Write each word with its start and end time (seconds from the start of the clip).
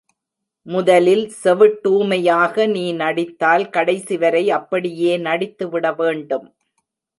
முதலில் 0.67 1.25
செவிட்டூமையாக 1.43 2.65
நீ 2.67 2.85
நடித்தால் 2.93 3.67
கடைசிவரை 3.69 4.43
அப்படியே 4.49 5.13
நடித்துவிட 5.19 5.93
வேண்டும். 5.93 6.47